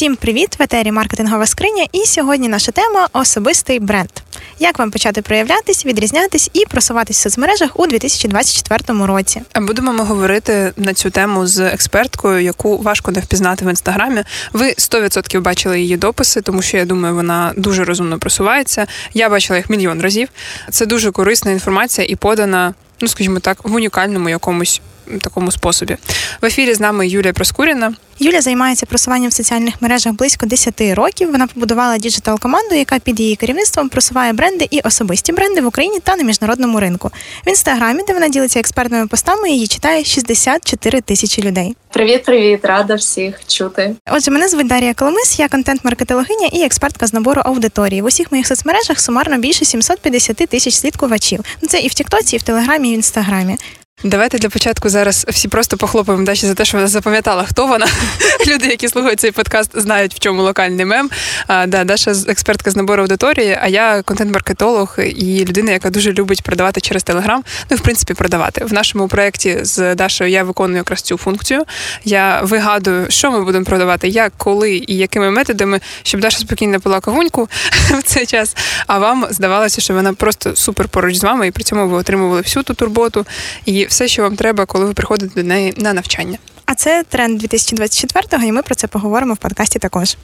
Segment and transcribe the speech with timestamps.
[0.00, 0.56] Всім привіт!
[0.58, 1.86] В етері маркетингова скриня.
[1.92, 4.10] І сьогодні наша тема особистий бренд.
[4.58, 9.42] Як вам почати проявлятись, відрізнятись і просуватись в соцмережах у 2024 році?
[9.56, 14.22] Будемо ми говорити на цю тему з експерткою, яку важко не впізнати в інстаграмі.
[14.52, 18.86] Ви 100% бачили її дописи, тому що я думаю, вона дуже розумно просувається.
[19.14, 20.28] Я бачила їх мільйон разів.
[20.70, 24.80] Це дуже корисна інформація і подана, ну скажімо так, в унікальному якомусь
[25.20, 25.96] такому способі.
[26.42, 27.94] В ефірі з нами Юлія Проскуріна.
[28.22, 31.32] Юля займається просуванням в соціальних мережах близько 10 років.
[31.32, 36.00] Вона побудувала діджитал команду, яка під її керівництвом просуває бренди і особисті бренди в Україні
[36.00, 37.10] та на міжнародному ринку.
[37.46, 41.76] В інстаграмі, де вона ділиться експертними постами, її читає 64 тисячі людей.
[41.92, 43.94] Привіт, привіт, рада всіх чути.
[44.10, 48.02] Отже, мене звуть Дар'я Коломис, я контент-маркетологиня і експертка з набору аудиторії.
[48.02, 51.40] В усіх моїх соцмережах сумарно більше 750 тисяч слідкувачів.
[51.68, 53.56] Це і в Тіктоці, і в Телеграмі, і в інстаграмі.
[54.04, 57.86] Давайте для початку зараз всі просто похлопаємо Даші за те, що вона запам'ятала, хто вона.
[58.46, 61.10] Люди, які слухають цей подкаст, знають, в чому локальний мем.
[61.46, 66.42] А, да, Даша експертка з набору аудиторії, а я контент-маркетолог і людина, яка дуже любить
[66.42, 67.44] продавати через Телеграм.
[67.70, 68.64] Ну, в принципі, продавати.
[68.64, 71.64] В нашому проєкті з Дашою я виконую якраз цю функцію.
[72.04, 77.00] Я вигадую, що ми будемо продавати, як, коли і якими методами, щоб Даша спокійно пила
[77.00, 77.48] кавуньку
[77.98, 78.56] в цей час.
[78.86, 82.40] А вам здавалося, що вона просто супер поруч з вами, і при цьому ви отримували
[82.40, 83.26] всю ту турботу.
[83.66, 86.38] І все, що вам треба, коли ви приходите до неї на навчання.
[86.66, 90.16] А це тренд 2024-го, і ми про це поговоримо в подкасті також.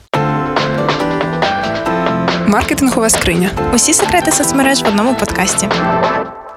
[2.47, 3.49] Маркетингова скриня.
[3.73, 5.69] Усі секрети соцмереж в одному подкасті.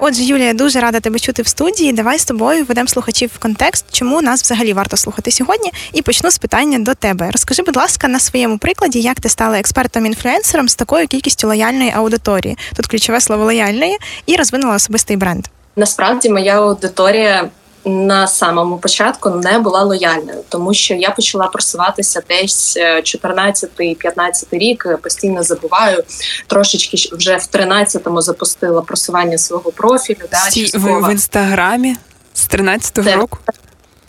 [0.00, 1.92] Отже, Юлія, дуже рада тебе чути в студії.
[1.92, 5.72] Давай з тобою ведемо слухачів в контекст, чому нас взагалі варто слухати сьогодні.
[5.92, 7.30] І почну з питання до тебе.
[7.30, 12.58] Розкажи, будь ласка, на своєму прикладі, як ти стала експертом-інфлюенсером з такою кількістю лояльної аудиторії.
[12.76, 15.46] Тут ключове слово лояльної і розвинула особистий бренд.
[15.76, 17.50] Насправді моя аудиторія
[17.84, 24.98] на самому початку не була лояльною, тому що я почала просуватися десь 14-15 рік.
[25.02, 26.04] Постійно забуваю
[26.46, 30.24] трошечки вже в 13-му запустила просування свого профілю.
[30.30, 31.96] Да, Сі, ви в інстаграмі
[32.34, 33.38] з 13-го року?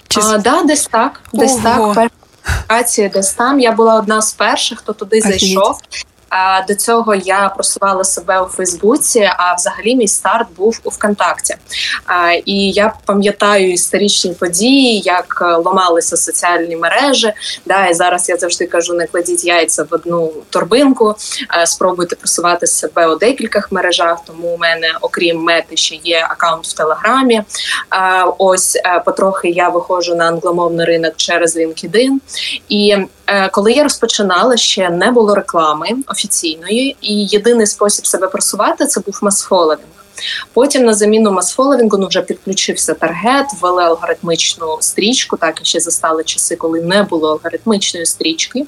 [0.08, 0.20] Чи...
[0.24, 1.94] А, да, десь так, десь Ого.
[1.96, 2.12] так.
[3.14, 5.40] Десь там я була одна з перших, хто туди Офігеть.
[5.40, 5.80] зайшов.
[6.68, 11.56] До цього я просувала себе у Фейсбуці, а взагалі мій старт був у ВКонтакті.
[12.46, 17.34] І я пам'ятаю історичні події, як е, ламалися соціальні мережі.
[17.66, 21.16] Да, І зараз я завжди кажу: не кладіть яйця в одну торбинку,
[21.66, 24.18] спробуйте просувати себе у декількох мережах.
[24.28, 27.44] Тому у мене, окрім мети, ще є аккаунт в Телеграмі.
[28.38, 32.12] Ось е, потрохи я виходжу на англомовний ринок через LinkedIn.
[32.70, 32.98] І
[33.32, 35.88] Е, коли я розпочинала, ще не було реклами
[36.22, 39.88] офіційної, і єдиний спосіб себе просувати це був масфоловінг.
[40.54, 45.38] Потім на заміну масфоловінгу ну, вже підключився таргет, ввели алгоритмічну стрічку.
[45.38, 48.66] Так і ще застали часи, коли не було алгоритмічної стрічки.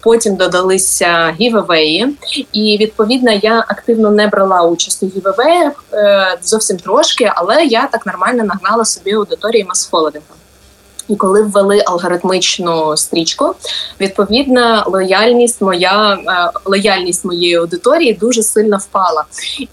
[0.00, 2.16] Потім додалися гівевеї,
[2.52, 8.06] і відповідно я активно не брала участь у гівевеях е, зовсім трошки, але я так
[8.06, 10.39] нормально нагнала собі аудиторії масфоловінгу.
[11.10, 13.54] І коли ввели алгоритмичну стрічку,
[14.00, 19.24] відповідна лояльність моя е, лояльність моєї аудиторії дуже сильно впала,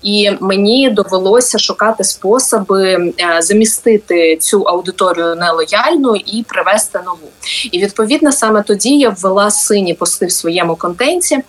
[0.04, 7.28] і мені довелося шукати способи е, замістити цю аудиторію нелояльну і привести нову.
[7.72, 11.36] І відповідно саме тоді я ввела сині пости в своєму контенті.
[11.36, 11.44] Е,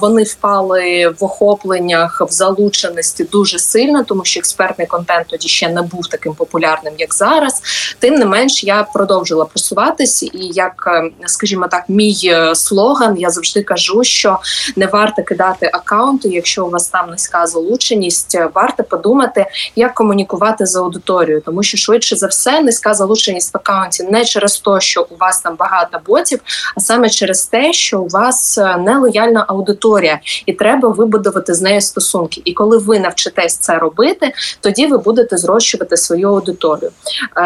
[0.00, 5.82] вони впали в охопленнях в залученості дуже сильно, тому що експертний контент тоді ще не
[5.82, 7.62] був таким популярним, як зараз.
[7.98, 13.30] Тим не менш, я продовжила просуватись, і як, е, скажімо так, мій е, слоган, я
[13.30, 14.38] завжди кажу, що
[14.76, 20.66] не варто кидати аккаунти, якщо у вас там низька залученість, е, варто подумати, як комунікувати
[20.66, 25.06] з аудиторією, тому що швидше за все низька залученість в аккаунті не через те, що
[25.10, 26.40] у вас там багато ботів,
[26.76, 32.42] а саме через те, що у вас нелояльна аудиторія, і треба вибудувати з нею стосунки.
[32.44, 36.90] І коли ви навчитесь це робити, тоді ви будете зрощувати свою аудиторію.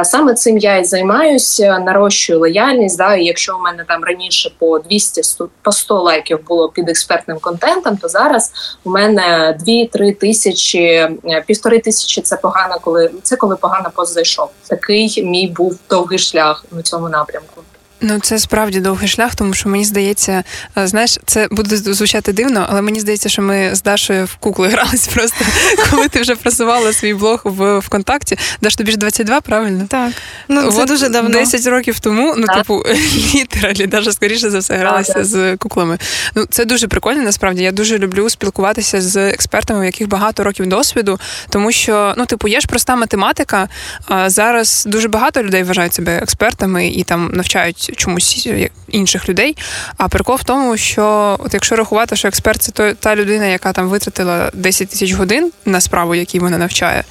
[0.03, 2.99] Саме цим я і займаюся е, нарощую лояльність.
[2.99, 5.23] Да, і Якщо у мене там раніше по 200
[5.63, 8.53] по 100 лайків було під експертним контентом, то зараз
[8.85, 14.49] у мене 2-3 тисячі, е, півтори тисячі це погано, коли це коли погано пост зайшов.
[14.69, 17.63] Такий мій був довгий шлях у цьому напрямку.
[18.03, 20.45] Ну, це справді довгий шлях, тому що мені здається,
[20.79, 24.69] е, знаєш, це буде звучати дивно, але мені здається, що ми з Дашою в кукли
[24.73, 25.45] грались просто,
[25.91, 28.39] коли ти вже просувала свій блог в ВКонтакті.
[28.61, 29.87] Даш тобі ж 22, правильно?
[29.89, 30.13] Так.
[30.49, 31.31] Ну, це От дуже давно.
[31.31, 32.57] 10 років тому, ну, так.
[32.57, 32.83] типу,
[33.35, 35.99] літералі, навіть скоріше за все, гралася так, з куклами.
[36.35, 37.63] Ну, це дуже прикольно, насправді.
[37.63, 41.21] Я дуже люблю спілкуватися з експертами, у яких багато років досвіду,
[41.51, 43.69] тому що, ну, типу, є ж проста математика.
[44.07, 48.49] А зараз дуже багато людей вважають себе експертами і там навчають чомусь
[48.89, 49.57] інших людей.
[49.97, 53.73] А прикол в тому, що от якщо рахувати, що експерт це то та людина, яка
[53.73, 57.05] там витратила 10 тисяч годин на справу, якій вона навчає,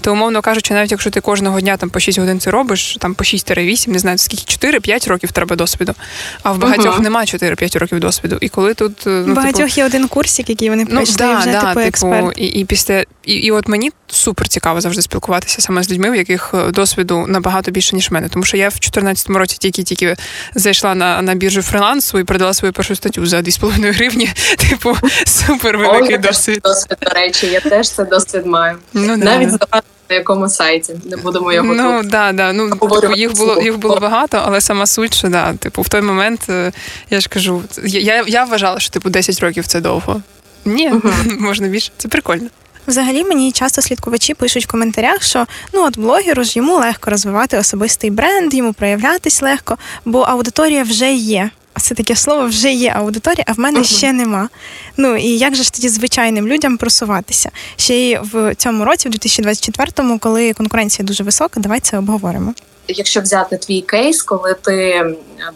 [0.00, 3.14] то умовно кажучи, навіть якщо ти кожного дня там по 6 годин це робиш, там
[3.14, 5.94] по 6-8, не знаю, скільки 4-5 років треба досвіду.
[6.42, 7.02] А в багатьох uh-huh.
[7.02, 8.38] нема 4-5 років досвіду.
[8.40, 11.50] І коли тут е, ну, багатьох типу, є один курсик, який вони ну, да, вже
[11.50, 12.32] да, типу, експерт.
[12.36, 16.16] І, і після і, і от мені супер цікаво завжди спілкуватися саме з людьми, в
[16.16, 18.28] яких е, досвіду набагато більше ніж в мене.
[18.28, 20.16] Тому що я в 2014 році тільки-тільки
[20.54, 24.28] зайшла на на біржу фрилансу і продала свою першу статтю за 2,5 гривні.
[24.70, 26.60] Типу, супер великий досвід.
[26.64, 28.76] Досвід, до речі, я теж це досвід маю.
[28.92, 32.10] Ну, Навіть здавати на якому сайті не будемо його ну, тут.
[32.10, 32.52] Да, да.
[32.52, 36.02] Ну типу, їх було їх було багато, але сама суть, що да, типу, в той
[36.02, 36.72] момент е,
[37.10, 40.22] я ж кажу, я я вважала, що типу 10 років це довго.
[40.64, 41.40] Ні, uh-huh.
[41.40, 41.92] можна більше.
[41.96, 42.46] Це прикольно.
[42.86, 47.58] Взагалі мені часто слідкувачі пишуть в коментарях, що ну от блогеру ж йому легко розвивати
[47.58, 51.50] особистий бренд, йому проявлятись легко, бо аудиторія вже є.
[51.80, 53.96] Це таке слово вже є аудиторія, а в мене uh-huh.
[53.96, 54.48] ще нема.
[54.96, 57.50] Ну і як же ж тоді звичайним людям просуватися?
[57.76, 62.54] Ще й в цьому році, в 2024-му, коли конкуренція дуже висока, давай це обговоримо
[62.88, 65.06] якщо взяти твій кейс, коли ти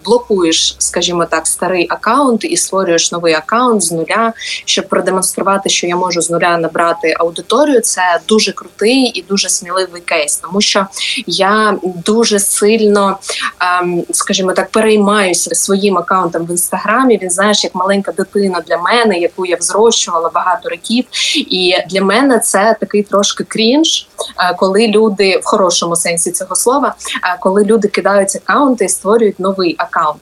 [0.05, 4.33] блокуєш, скажімо так, старий аккаунт і створюєш новий аккаунт з нуля,
[4.65, 10.01] щоб продемонструвати, що я можу з нуля набрати аудиторію, це дуже крутий і дуже сміливий
[10.01, 10.87] кейс, тому що
[11.27, 13.19] я дуже сильно,
[13.61, 17.19] ем, скажімо так, переймаюся своїм аккаунтом в інстаграмі.
[17.23, 21.05] Він знаєш, як маленька дитина для мене, яку я взрощувала багато років.
[21.37, 26.95] І для мене це такий трошки крінж, е, коли люди в хорошому сенсі цього слова
[27.41, 30.21] коли люди кидають аккаунти і створюють новий аккаунт.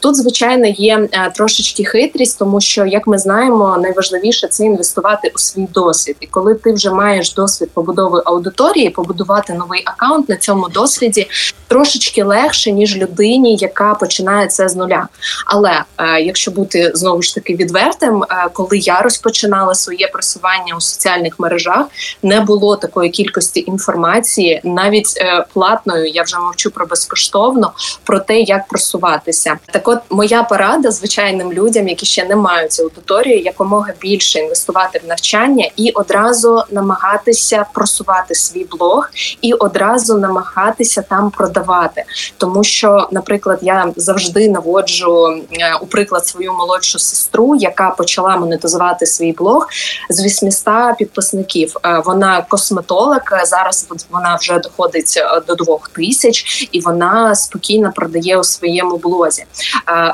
[0.00, 5.38] Тут, звичайно, є е, трошечки хитрість, тому що, як ми знаємо, найважливіше це інвестувати у
[5.38, 6.16] свій досвід.
[6.20, 11.28] І коли ти вже маєш досвід побудови аудиторії, побудувати новий аккаунт на цьому досвіді
[11.68, 15.08] трошечки легше, ніж людині, яка починає це з нуля.
[15.46, 20.80] Але е, якщо бути знову ж таки відвертим, е, коли я розпочинала своє просування у
[20.80, 21.86] соціальних мережах,
[22.22, 27.72] не було такої кількості інформації, навіть платною, я вже мовчу про безкоштовно,
[28.04, 29.58] про те, як просуватися вчитися.
[29.72, 35.08] Так, от моя порада звичайним людям, які ще не мають аудиторії, якомога більше інвестувати в
[35.08, 39.10] навчання і одразу намагатися просувати свій блог
[39.40, 42.04] і одразу намагатися там продавати.
[42.38, 49.06] Тому що, наприклад, я завжди наводжу е, у приклад свою молодшу сестру, яка почала монетизувати
[49.06, 49.68] свій блог
[50.10, 51.76] з 800 підписників.
[51.84, 53.20] Е, вона косметолог.
[53.44, 59.31] Зараз вона вже доходить е, до двох тисяч, і вона спокійно продає у своєму блозі
[59.32, 59.44] дорозі.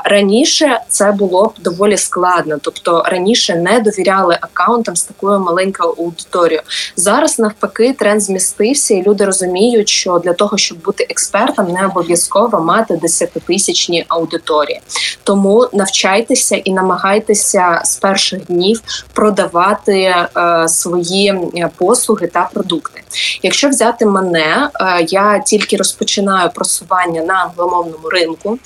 [0.03, 6.61] Раніше це було б доволі складно, тобто раніше не довіряли аккаунтам з такою маленькою аудиторією.
[6.95, 12.61] Зараз навпаки тренд змістився, і люди розуміють, що для того, щоб бути експертом, не обов'язково
[12.61, 14.81] мати десятитисячні аудиторії.
[15.23, 18.81] Тому навчайтеся і намагайтеся з перших днів
[19.13, 23.01] продавати е, свої е, послуги та продукти.
[23.43, 28.59] Якщо взяти мене, е, я тільки розпочинаю просування на англомовному ринку.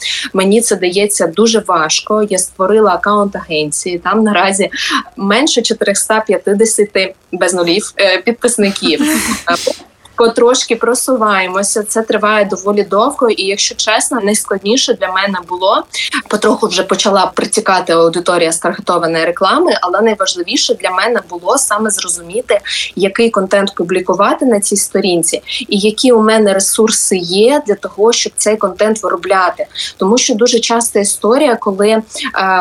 [0.44, 2.28] Мені це дається дуже важко.
[2.30, 3.98] Я створила аккаунт агенції.
[3.98, 4.70] Там наразі
[5.18, 6.90] менше 450
[7.32, 9.00] без нулів е, підписників
[10.24, 11.84] потрошки просуваємося.
[11.84, 15.84] Це триває доволі довго, і якщо чесно, найскладніше для мене було
[16.28, 22.60] потроху вже почала притікати аудиторія з таргетованої реклами, але найважливіше для мене було саме зрозуміти,
[22.96, 28.34] який контент публікувати на цій сторінці, і які у мене ресурси є для того, щоб
[28.36, 29.66] цей контент виробляти.
[29.98, 32.02] Тому що дуже часто історія, коли е,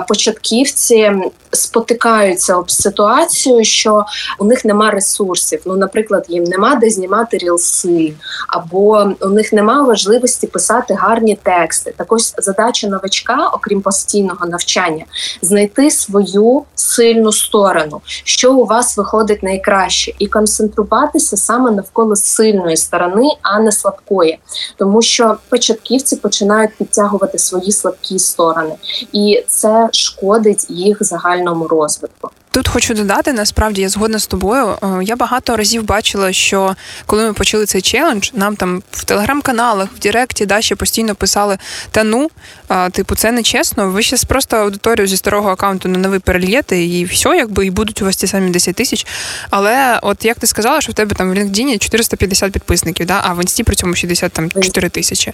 [0.08, 1.12] початківці
[1.52, 4.04] спотикаються об ситуацію, що
[4.38, 5.60] у них нема ресурсів.
[5.66, 8.12] Ну, наприклад, їм нема де знімати рілси,
[8.48, 11.94] або у них нема важливості писати гарні тексти.
[11.96, 15.04] Так ось задача новачка, окрім постійного навчання,
[15.42, 23.28] знайти свою сильну сторону, що у вас виходить найкраще, і концентруватися саме навколо сильної сторони,
[23.42, 24.38] а не слабкої,
[24.76, 28.74] тому що початківці починають підтягувати свої слабкі сторони,
[29.12, 32.30] і це шкодить їх загальному розвитку.
[32.52, 34.76] Тут хочу додати, насправді я згодна з тобою.
[34.82, 39.88] Е, я багато разів бачила, що коли ми почали цей челендж, нам там в телеграм-каналах,
[39.96, 41.58] в Директі Даші постійно писали:
[41.90, 42.30] та ну,
[42.92, 43.90] типу, це не чесно.
[43.90, 48.02] Ви ще просто аудиторію зі старого аккаунту на новий перельєте, і все, якби і будуть
[48.02, 49.06] у вас ті самі 10 тисяч.
[49.50, 53.20] Але от як ти сказала, що в тебе там в LinkedIn 450 підписників, да?
[53.24, 55.32] а в інсті при цьому 64 тисячі.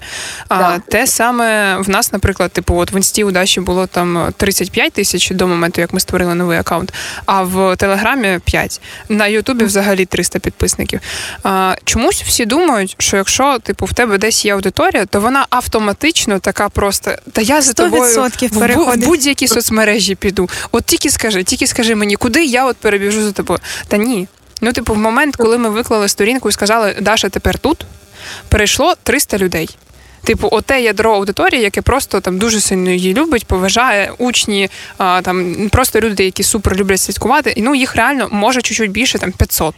[0.49, 4.93] А те саме в нас, наприклад, типу, от в інсті у Даші було там 35
[4.93, 6.93] тисяч до моменту, як ми створили новий аккаунт.
[7.27, 8.81] А в Телеграмі 5.
[9.09, 11.01] На Ютубі взагалі 300 підписників.
[11.43, 16.39] А, Чомусь всі думають, що якщо типу в тебе десь є аудиторія, то вона автоматично
[16.39, 17.15] така просто.
[17.33, 20.49] Та я за тобою в, в будь-які соцмережі піду.
[20.73, 23.61] От тільки скажи, тільки скажи мені, куди я от перебіжу за тобою.
[23.89, 24.29] Та ні.
[24.61, 27.85] Ну, типу, в момент, коли ми виклали сторінку і сказали, Даша, тепер тут,
[28.49, 29.77] перейшло 300 людей.
[30.29, 35.69] Типу, оте ядро аудиторії, яке просто там дуже сильно її любить, поважає учні, а, там
[35.69, 37.51] просто люди, які супер люблять слідкувати.
[37.51, 39.75] І ну їх реально може чуть-чуть більше, там 500.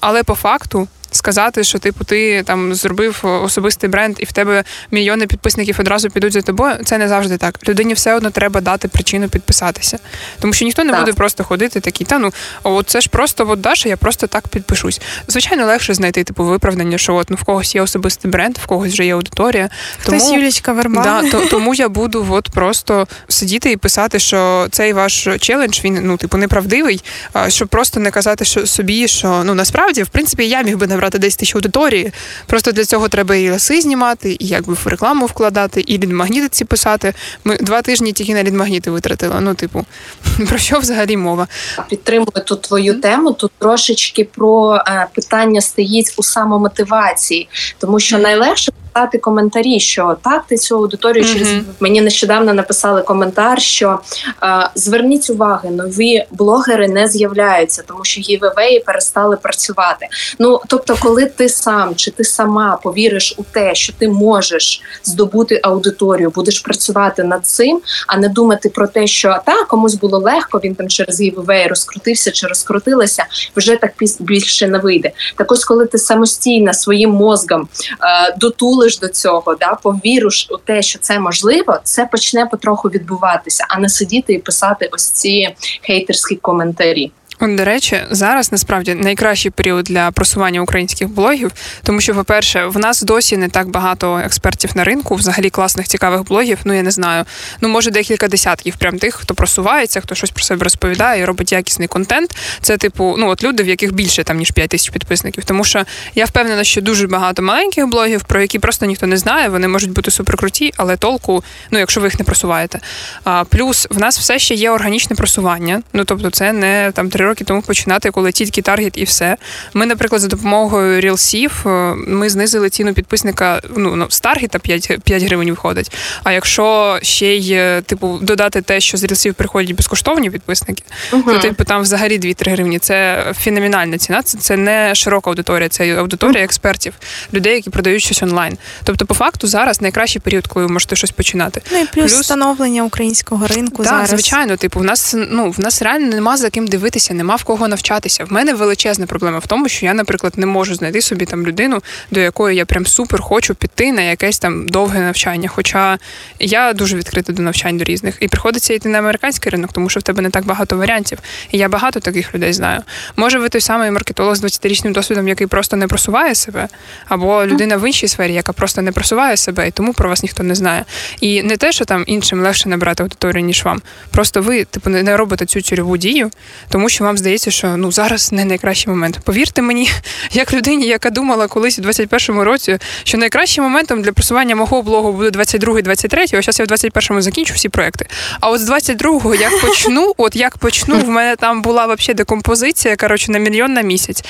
[0.00, 5.26] Але по факту сказати, що типу ти там зробив особистий бренд, і в тебе мільйони
[5.26, 6.74] підписників одразу підуть за тобою.
[6.84, 7.68] Це не завжди так.
[7.68, 9.98] Людині все одно треба дати причину підписатися,
[10.40, 11.00] тому що ніхто не так.
[11.00, 12.06] буде просто ходити такий.
[12.06, 15.00] Та ну от це ж просто от Даша, я просто так підпишусь.
[15.28, 18.92] Звичайно, легше знайти типу виправдання, що от ну в когось є особистий бренд, в когось
[18.92, 19.68] вже є аудиторія.
[20.00, 21.02] Хтось тому Юлічка Верма.
[21.02, 26.00] Да, то, тому я буду от просто сидіти і писати, що цей ваш челендж він
[26.02, 27.02] ну типу неправдивий,
[27.48, 31.18] щоб просто не казати, що собі, що ну насправді в принципі я міг би набрати
[31.18, 32.12] 10 тисяч аудиторії.
[32.46, 37.14] Просто для цього треба і ласи знімати, і якби в рекламу вкладати, і лідмагнітиці писати.
[37.44, 39.34] Ми два тижні тільки на лідмагніти витратили.
[39.40, 39.84] Ну, типу,
[40.48, 41.48] про що взагалі мова?
[41.88, 43.32] Підтримую тут твою тему.
[43.32, 50.44] Тут трошечки про е, питання стоїть у самомотивації, тому що найлегше писати коментарі, що так
[50.46, 51.32] ти цю аудиторію mm-hmm.
[51.32, 51.48] через
[51.80, 54.00] мені нещодавно написали коментар, що
[54.42, 60.08] е, зверніть увагу, нові блогери не з'являються, тому що гівевеї перестали працювати.
[60.38, 65.60] Ну тобто, коли ти сам чи ти сама повіриш у те, що ти можеш здобути
[65.62, 70.60] аудиторію, будеш працювати над цим, а не думати про те, що так комусь було легко,
[70.64, 73.24] він там через гівевеї розкрутився чи розкрутилася,
[73.56, 75.12] вже так більше не вийде.
[75.36, 77.68] Так ось, коли ти самостійно своїм мозгом
[78.02, 82.88] е, дотул притулиш до цього, да повіриш у те, що це можливо, це почне потроху
[82.88, 85.48] відбуватися, а не сидіти і писати ось ці
[85.82, 87.12] хейтерські коментарі.
[87.40, 93.02] До речі, зараз насправді найкращий період для просування українських блогів, тому що, по-перше, в нас
[93.02, 96.58] досі не так багато експертів на ринку, взагалі класних цікавих блогів.
[96.64, 97.24] Ну я не знаю.
[97.60, 101.52] Ну може декілька десятків, прям тих, хто просувається, хто щось про себе розповідає і робить
[101.52, 102.36] якісний контент.
[102.60, 105.44] Це типу, ну от люди, в яких більше там ніж 5 тисяч підписників.
[105.44, 109.48] Тому що я впевнена, що дуже багато маленьких блогів, про які просто ніхто не знає.
[109.48, 112.80] Вони можуть бути суперкруті, але толку, ну якщо ви їх не просуваєте.
[113.24, 115.82] А плюс в нас все ще є органічне просування.
[115.92, 119.36] Ну тобто, це не там три роки тому починати, коли тільки таргет і все.
[119.74, 121.62] Ми, наприклад, за допомогою рілсів
[122.06, 123.60] ми знизили ціну підписника.
[123.76, 125.92] Ну, ну з таргета 5 5 гривень виходить.
[126.24, 130.82] А якщо ще й е, типу додати те, що з рілсів приходять безкоштовні підписники,
[131.12, 131.24] uh-huh.
[131.24, 132.78] то типу там взагалі 2-3 гривні.
[132.78, 134.22] Це феноменальна ціна.
[134.22, 136.94] Це це не широка аудиторія, це аудиторія експертів,
[137.34, 138.58] людей, які продають щось онлайн.
[138.84, 141.62] Тобто, по факту, зараз найкращий період, коли ви можете щось починати.
[141.72, 142.20] Ну і плюс, плюс...
[142.20, 143.82] встановлення українського ринку.
[143.82, 144.10] Так, зараз.
[144.10, 147.68] звичайно, типу, в нас ну в нас реально нема за ким дивитися, нема в кого
[147.68, 148.24] навчатися.
[148.24, 151.82] В мене величезна проблема в тому, що я, наприклад, не можу знайти собі там людину,
[152.10, 155.48] до якої я прям супер хочу піти на якесь там довге навчання.
[155.48, 155.98] Хоча
[156.38, 158.16] я дуже відкрита до навчань до різних.
[158.20, 161.18] І приходиться йти на американський ринок, тому що в тебе не так багато варіантів.
[161.50, 162.80] І я багато таких людей знаю.
[163.16, 166.68] Може, ви той самий маркетолог з 20-річним досвідом, який просто не просуває себе,
[167.08, 170.42] або людина в іншій сфері, яка просто не просуває себе, і тому про вас ніхто
[170.42, 170.84] не знає.
[171.20, 173.82] І не те, що там іншим легше набрати аудиторію, ніж вам.
[174.10, 176.30] Просто ви, типу, не робите цю цільову дію,
[176.68, 179.20] тому що вам здається, що ну зараз не найкращий момент.
[179.24, 179.90] Повірте мені,
[180.30, 185.12] як людині, яка думала колись у 21-му році, що найкращим моментом для просування мого блогу
[185.12, 188.06] буде 22-й, 23-й, а зараз я в 21-му закінчу всі проекти.
[188.40, 192.96] А от з 22-го як почну, от як почну, в мене там була взагалі декомпозиція,
[192.96, 194.24] коротше, на мільйон на місяць.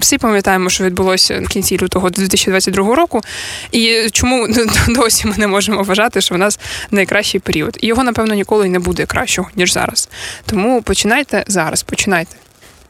[0.00, 3.20] Всі пам'ятаємо, що відбулося в кінці лютого 2022 року.
[3.72, 4.48] І чому
[4.88, 6.58] досі ми не можемо вважати, що в нас
[6.90, 7.78] найкращий період.
[7.80, 10.08] І його, напевно, ніколи не буде кращого, ніж зараз.
[10.46, 12.36] Тому починайте зараз, починайте.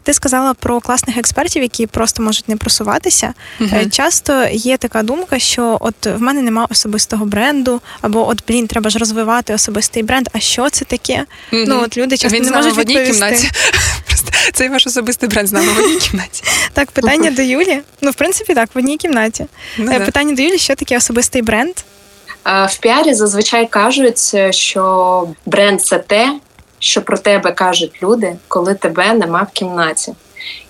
[0.02, 3.34] Ти сказала про класних експертів, які просто можуть не просуватися.
[3.60, 8.66] uh Часто є така думка, що от в мене нема особистого бренду, або от блін,
[8.66, 10.28] треба ж розвивати особистий бренд.
[10.32, 11.24] А що це таке?
[11.52, 13.50] uh Ну от люди часто Він не можуть в одній кімнаті.
[14.06, 16.42] Просто цей ваш особистий бренд з нами в одній кімнаті.
[16.72, 17.80] Так, питання до Юлі.
[18.00, 19.46] Ну, в принципі, так, в одній кімнаті.
[19.78, 21.74] Ну, е, питання до Юлі, що таке особистий бренд?
[22.44, 26.32] В піарі зазвичай кажуть, що бренд це те,
[26.78, 30.12] що про тебе кажуть люди, коли тебе нема в кімнаті.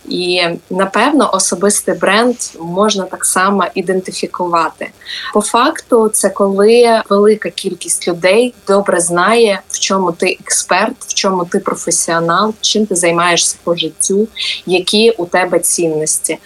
[0.08, 4.90] І напевно особистий бренд можна так само ідентифікувати.
[5.34, 11.44] По факту, це коли велика кількість людей добре знає, в чому ти експерт, в чому
[11.44, 14.28] ти професіонал, чим ти займаєшся по життю,
[14.66, 16.38] які у тебе цінності.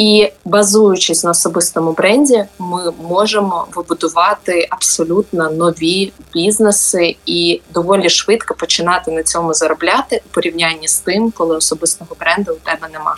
[0.00, 9.10] І базуючись на особистому бренді, ми можемо вибудувати абсолютно нові бізнеси і доволі швидко починати
[9.10, 13.16] на цьому заробляти у порівнянні з тим, коли особистого бренду у тебе нема.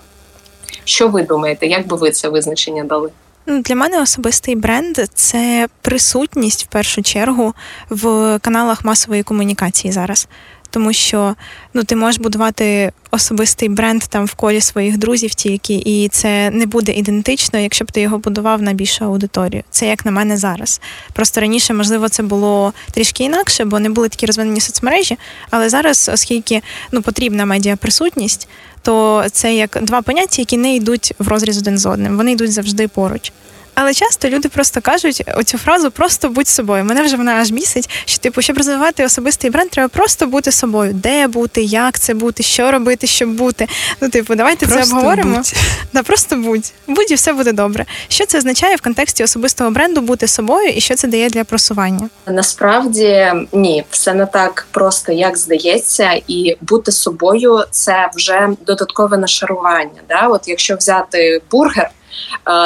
[0.85, 3.11] Що ви думаєте, як би ви це визначення дали?
[3.47, 7.55] Ну, для мене особистий бренд це присутність в першу чергу
[7.91, 10.29] в каналах масової комунікації зараз
[10.73, 11.35] тому що
[11.75, 16.67] ну ти можеш будувати особистий бренд там в колі своїх друзів тільки, і це не
[16.67, 19.63] буде ідентично, якщо б ти його будував на більшу аудиторію.
[19.71, 20.81] Це як на мене зараз.
[21.13, 25.19] Просто раніше, можливо, це було трішки інакше, бо не були такі розвинені соцмережі.
[25.51, 26.63] Але зараз, оскільки
[26.93, 28.49] ну потрібна медіаприсутність,
[28.83, 32.17] то це як два поняття, які не йдуть в розріз один з одним.
[32.17, 33.33] Вони йдуть завжди поруч.
[33.75, 36.85] Але часто люди просто кажуть оцю фразу Просто будь собою.
[36.85, 40.93] Мене вже вона аж місить, що типу, щоб розвивати особистий бренд, треба просто бути собою.
[40.93, 43.69] Де бути, як це бути, що робити, щоб бути.
[44.01, 45.37] Ну, типу, давайте просто це обговоримо.
[45.37, 45.55] Будь.
[45.93, 46.73] Да, Просто будь.
[46.87, 47.87] Будь і все буде добре.
[48.09, 52.09] Що це означає в контексті особистого бренду бути собою і що це дає для просування?
[52.27, 60.01] Насправді ні, все не так просто, як здається, і бути собою це вже додаткове нашарування.
[60.09, 60.27] Да?
[60.27, 61.91] От якщо взяти бургер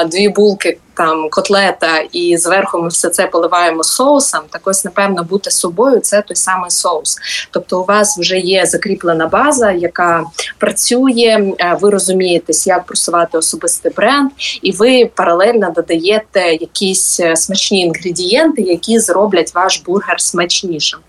[0.06, 4.40] дві булки, там котлета, і зверху ми все це поливаємо соусом.
[4.50, 7.16] Так ось, напевно, бути собою це той самий соус.
[7.50, 10.24] Тобто, у вас вже є закріплена база, яка
[10.58, 11.54] працює.
[11.80, 14.30] Ви розумієтесь, як просувати особистий бренд,
[14.62, 21.00] і ви паралельно додаєте якісь е, смачні інгредієнти, які зроблять ваш бургер смачнішим.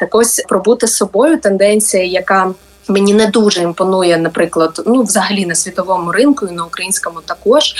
[0.00, 2.54] Так ось про бути собою тенденція, яка
[2.88, 7.74] Мені не дуже імпонує, наприклад, ну взагалі на світовому ринку і на українському також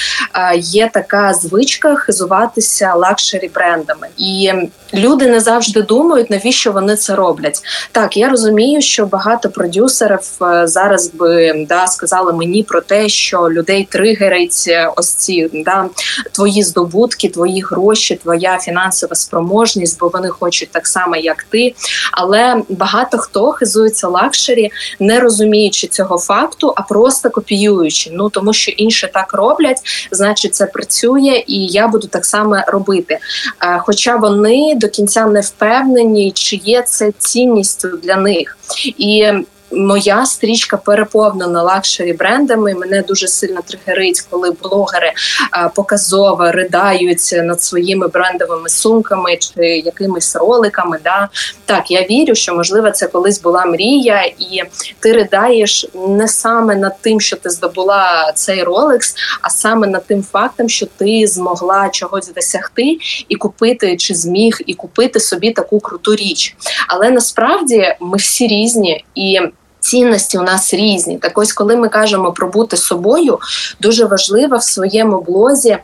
[0.60, 4.52] є така звичка хизуватися лакшері брендами, і
[4.94, 7.60] люди не завжди думають, навіщо вони це роблять.
[7.92, 13.50] Так, я розумію, що багато продюсерів е, зараз би да сказали мені про те, що
[13.50, 15.88] людей тригерить е, ось ці да
[16.32, 21.74] твої здобутки, твої гроші, твоя фінансова спроможність, бо вони хочуть так само, як ти.
[22.12, 24.70] Але багато хто хизується лакшері
[25.00, 28.10] не розуміючи цього факту, а просто копіюючи.
[28.12, 33.18] Ну тому що інші так роблять, значить це працює, і я буду так само робити.
[33.62, 38.58] Е, хоча вони до кінця не впевнені, чи є це цінністю для них
[38.98, 39.32] і
[39.72, 42.74] моя стрічка переповнена лакшері брендами.
[42.74, 45.12] Мене дуже сильно тригерить, коли блогери
[45.50, 50.98] а, показово ридають над своїми брендовими сумками чи якимись ролексами.
[51.04, 51.28] Да?
[51.64, 54.62] Так, я вірю, що можливо це колись була мрія, і
[55.00, 60.22] ти ридаєш не саме над тим, що ти здобула цей ролекс, а саме над тим
[60.22, 66.14] фактом, що ти змогла чогось досягти і купити, чи зміг і купити собі таку круту
[66.14, 66.56] річ.
[66.88, 69.40] Але насправді ми всі різні і.
[69.82, 71.18] Цінності у нас різні.
[71.18, 73.38] Так ось, коли ми кажемо про бути собою,
[73.80, 75.80] дуже важливо в своєму блозі е,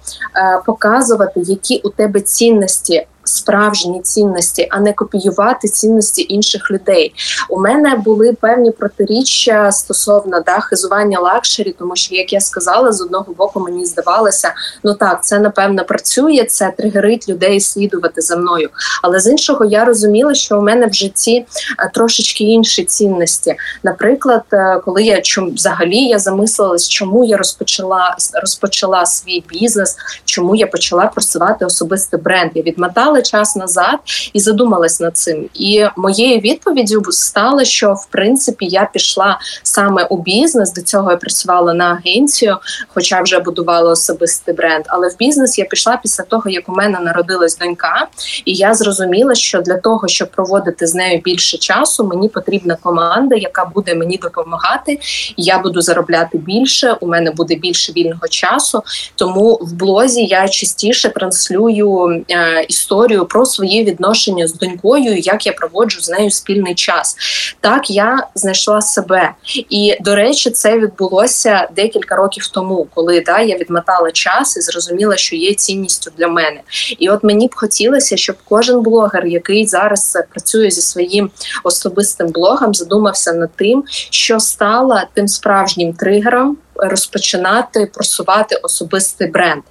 [0.67, 7.15] показувати, які у тебе цінності справжні цінності, а не копіювати цінності інших людей.
[7.49, 13.01] У мене були певні протиріччя стосовно да, хизування лакшері, тому що, як я сказала, з
[13.01, 18.69] одного боку мені здавалося, ну так, це напевно працює, це тригерить людей слідувати за мною.
[19.03, 21.47] Але з іншого я розуміла, що у мене в житті
[21.79, 23.57] е, трошечки інші цінності.
[23.83, 30.55] Наприклад, е, коли я чому взагалі я замислилась, чому я розпочала розпочала свій бізнес, чому
[30.55, 32.51] я почала просувати особистий бренд.
[32.55, 33.99] Я відмотала відмотали час назад
[34.33, 35.49] і задумалась над цим.
[35.55, 40.73] І моєю відповіддю стало, що в принципі я пішла саме у бізнес.
[40.73, 42.57] До цього я працювала на агенцію,
[42.95, 44.85] хоча вже будувала особистий бренд.
[44.89, 48.09] Але в бізнес я пішла після того, як у мене народилась донька,
[48.45, 53.37] і я зрозуміла, що для того, щоб проводити з нею більше часу, мені потрібна команда,
[53.37, 54.99] яка буде мені допомагати.
[55.37, 56.97] Я буду заробляти більше.
[57.01, 58.83] У мене буде більше вільного часу.
[59.15, 65.47] Тому в блозі я частіше транслюю е, історію історію про своє відношення з донькою, як
[65.47, 67.17] я проводжу з нею спільний час.
[67.61, 69.35] Так я знайшла себе,
[69.71, 75.17] і до речі, це відбулося декілька років тому, коли да я відмотала час і зрозуміла,
[75.17, 76.61] що є цінністю для мене.
[76.99, 81.31] І от мені б хотілося, щоб кожен блогер, який зараз працює зі своїм
[81.65, 89.63] особистим блогом, задумався над тим, що стало тим справжнім тригером розпочинати просувати особистий бренд,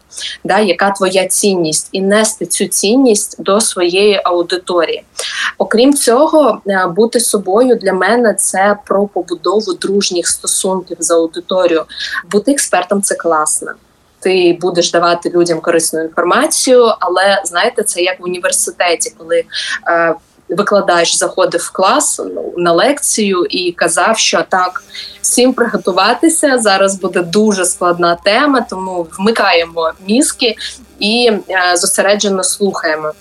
[0.44, 5.04] да, яка твоя цінність, і нести цю цінність до своєї аудиторії.
[5.58, 11.86] Окрім цього, е, бути собою для мене це про побудову дружніх стосунків з аудиторією.
[12.32, 13.72] Бути експертом це класно.
[14.20, 19.44] Ти будеш давати людям корисну інформацію, але знаєте, це як в університеті, коли
[19.88, 20.16] е,
[20.50, 24.84] викладач заходив в клас ну, на лекцію і казав, що так,
[25.22, 26.60] всім приготуватися.
[26.60, 30.56] Зараз буде дуже складна тема, тому вмикаємо мізки
[31.00, 33.14] і е, зосереджено слухаємо.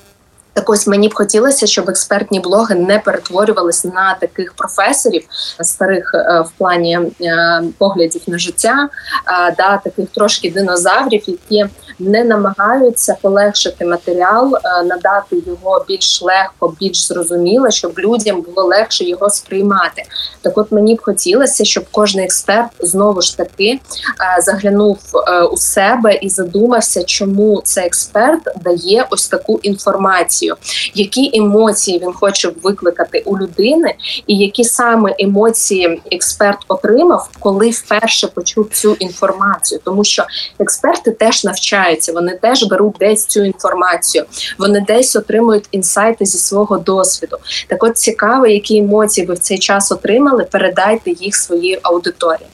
[0.52, 5.24] Так ось мені б хотілося, щоб експертні блоги не перетворювались на таких професорів
[5.60, 8.88] старих е, в плані е, поглядів на життя,
[9.56, 11.66] да таких трошки динозаврів, які
[11.98, 19.04] не намагаються полегшити матеріал, е, надати його більш легко, більш зрозуміло, щоб людям було легше
[19.04, 20.02] його сприймати.
[20.42, 23.80] Так, от мені б хотілося, щоб кожен експерт знову ж таки
[24.38, 24.98] заглянув
[25.52, 30.56] у себе і задумався, чому цей експерт дає ось таку інформацію.
[30.94, 33.94] Які емоції він хоче викликати у людини,
[34.26, 40.24] і які саме емоції експерт отримав, коли вперше почув цю інформацію, тому що
[40.58, 41.44] експерти теж
[41.86, 44.24] навчаються, вони теж беруть десь цю інформацію,
[44.58, 47.36] вони десь отримують інсайти зі свого досвіду.
[47.68, 52.46] Так, от цікаво, які емоції ви в цей час отримали, передайте їх своїй аудиторії.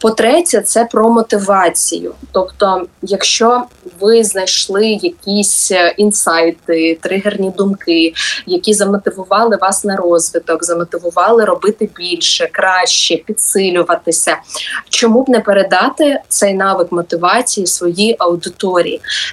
[0.00, 2.14] По-третє, це про мотивацію.
[2.32, 3.62] Тобто, якщо
[4.00, 8.12] ви знайшли якісь е, інсайти, тригерні думки,
[8.46, 14.36] які замотивували вас на розвиток, замотивували робити більше, краще, підсилюватися.
[14.88, 18.63] Чому б не передати цей навик мотивації своїй аудиторії?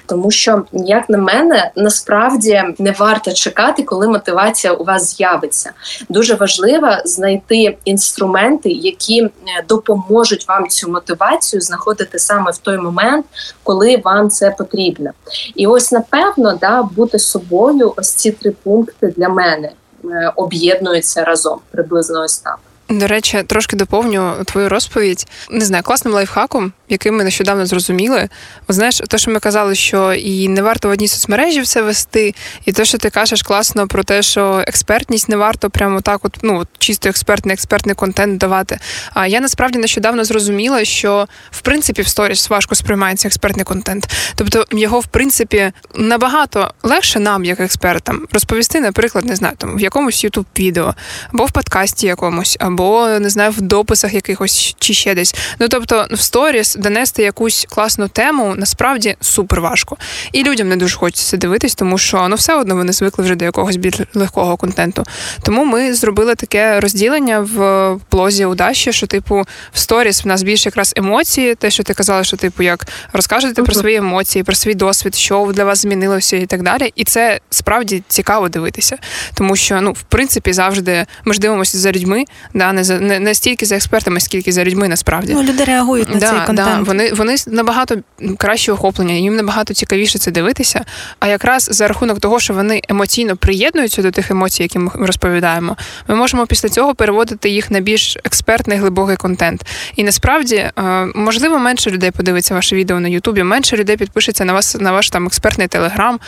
[0.06, 5.72] Тому що, як на мене, насправді не варто чекати, коли мотивація у вас з'явиться.
[6.08, 9.30] Дуже важливо знайти інструменти, які е,
[9.68, 13.26] допоможуть вам цю мотивацію знаходити саме в той момент,
[13.62, 15.10] коли вам це потрібно.
[15.54, 19.70] І ось напевно да бути собою ось ці три пункти для мене
[20.04, 22.58] е, об'єднуються разом приблизно ось так.
[22.92, 25.26] До речі, трошки доповню твою розповідь.
[25.50, 28.28] Не знаю, класним лайфхаком, який ми нещодавно зрозуміли.
[28.68, 32.34] О, знаєш, то, що ми казали, що і не варто в одній соцмережі все вести,
[32.64, 36.38] і те, що ти кажеш класно про те, що експертність не варто прямо так, от
[36.42, 38.78] ну чисто експертний, експертний контент давати.
[39.14, 44.08] А я насправді нещодавно зрозуміла, що в принципі в сторіс важко сприймається експертний контент.
[44.34, 49.80] Тобто його, в принципі, набагато легше нам, як експертам, розповісти, наприклад, не знаю, там в
[49.80, 50.94] якомусь ютуб відео
[51.32, 52.81] або в подкасті якомусь, або
[53.20, 55.34] не знаю, в дописах якихось чи ще десь.
[55.58, 59.96] Ну тобто, в сторіс донести якусь класну тему насправді супер важко.
[60.32, 63.44] І людям не дуже хочеться дивитись, тому що ну все одно вони звикли вже до
[63.44, 65.04] якогось більш легкого контенту.
[65.42, 70.42] Тому ми зробили таке розділення в блозі у Даші, що типу в сторіс в нас
[70.42, 73.64] більше якраз емоції, те, що ти казала, що типу як розкажете uh-huh.
[73.64, 76.92] про свої емоції, про свій досвід, що для вас змінилося і так далі.
[76.96, 78.96] І це справді цікаво дивитися,
[79.34, 83.20] тому що ну в принципі завжди ми ж дивимося за людьми, да не за не,
[83.20, 85.32] не стільки за експертами, скільки за людьми насправді.
[85.34, 86.56] Ну люди реагують на да, цей контент.
[86.56, 87.96] Да, вони вони набагато
[88.38, 90.84] краще охоплення, їм набагато цікавіше це дивитися.
[91.20, 95.76] А якраз за рахунок того, що вони емоційно приєднуються до тих емоцій, які ми розповідаємо,
[96.08, 99.66] ми можемо після цього переводити їх на більш експертний глибокий контент.
[99.96, 100.72] І насправді е,
[101.14, 105.10] можливо менше людей подивиться ваше відео на Ютубі, менше людей підпишеться на вас на ваш
[105.10, 106.20] там експертний телеграм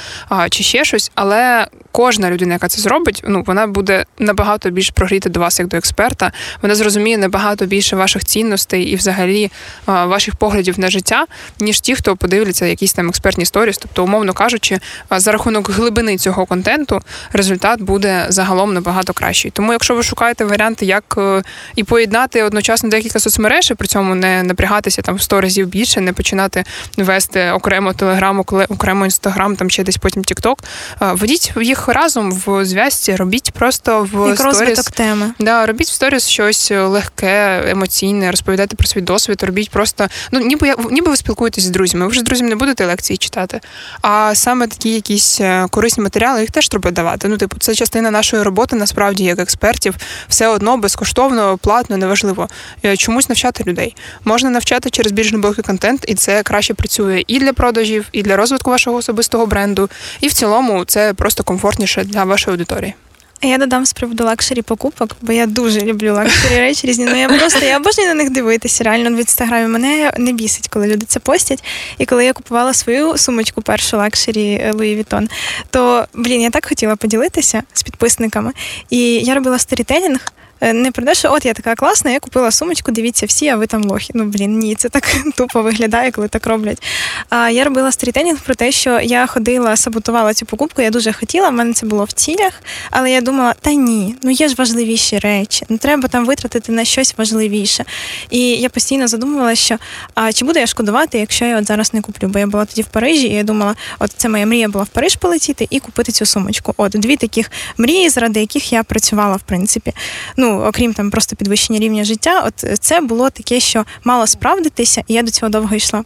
[0.51, 5.29] чи ще щось, але кожна людина, яка це зробить, ну вона буде набагато більш прогріти
[5.29, 6.33] до вас як до експерта.
[6.63, 9.51] Вона зрозуміє набагато більше ваших цінностей і, взагалі,
[9.87, 11.27] ваших поглядів на життя,
[11.61, 13.79] ніж ті, хто подивляться якісь там експертні сторіс.
[13.79, 14.79] Тобто, умовно кажучи,
[15.11, 17.01] за рахунок глибини цього контенту
[17.33, 19.51] результат буде загалом набагато кращий.
[19.51, 21.43] Тому, якщо ви шукаєте варіанти, як е,
[21.77, 26.01] і поєднати одночасно декілька соцмереж, і при цьому не напрягатися там в 100 разів більше,
[26.01, 26.65] не починати
[26.97, 30.59] вести окремо телеграм, окремо інстаграм, там ще десь потім Тікток,
[31.01, 35.33] ведіть їх разом в зв'язці, робіть просто в як розвиток теми.
[35.39, 40.75] Да, робіть в сторіс щось легке, емоційне, розповідайте про свій досвід, робіть просто ну ніби
[40.91, 42.05] ніби ви спілкуєтесь з друзями.
[42.05, 43.61] Ви вже з друзями не будете лекції читати.
[44.03, 47.29] А саме такі якісь е, корисні матеріали їх теж треба давати.
[47.29, 49.95] Ну, типу, це частина нашої роботи, насправді, як експертів,
[50.29, 52.49] все одно безкоштовно, платно, неважливо.
[52.85, 53.97] Е, чомусь навчати людей.
[54.25, 58.37] Можна навчати через більш глибокий контент, і це краще працює і для продажів, і для
[58.37, 59.91] розвитку вашого особистого бренду.
[60.21, 61.43] І в цілому це просто
[61.75, 62.95] комфортніше для вашої аудиторії.
[63.43, 67.05] Я додам з приводу лакшері покупок, бо я дуже люблю лакшері речі різні.
[67.05, 68.85] Ну я просто я обожнюю на них дивитися.
[68.85, 71.65] Реально в інстаграмі мене не бісить, коли люди це постять.
[71.99, 75.29] І коли я купувала свою сумочку, першу лакшері Louis Vuitton,
[75.71, 78.53] то блін, я так хотіла поділитися з підписниками.
[78.91, 82.51] І я робила сторітелінг Е, не про те, що от я така класна, я купила
[82.51, 84.11] сумочку, дивіться всі, а ви там лохи.
[84.15, 86.83] Ну блін, ні, це так тупо виглядає, коли так роблять.
[87.29, 90.83] А я робила сторітелінг про те, що я ходила, саботувала цю покупку.
[90.83, 92.53] Я дуже хотіла, в мене це було в цілях,
[92.91, 96.85] але я думала, та ні, ну є ж важливіші речі, ну треба там витратити на
[96.85, 97.85] щось важливіше.
[98.31, 99.79] І я постійно задумувалася, що
[100.15, 102.29] а чи буду я шкодувати, якщо я от зараз не куплю?
[102.29, 104.89] Бо я була тоді в Парижі, і я думала, от це моя мрія була в
[104.89, 106.75] Париж полетіти і купити цю сумочку.
[106.77, 109.93] От дві таких мрії, заради яких я працювала, в принципі.
[110.37, 115.15] Ну окрім там просто підвищення рівня життя, от це було таке, що мало справдитися, і
[115.15, 116.05] я до цього довго йшла.